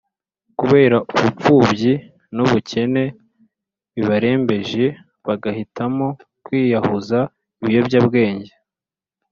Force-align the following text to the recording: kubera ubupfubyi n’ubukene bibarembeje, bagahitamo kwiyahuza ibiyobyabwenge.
kubera 0.59 0.95
ubupfubyi 1.17 1.93
n’ubukene 2.35 3.03
bibarembeje, 3.95 4.85
bagahitamo 5.27 6.07
kwiyahuza 6.45 7.19
ibiyobyabwenge. 7.61 8.51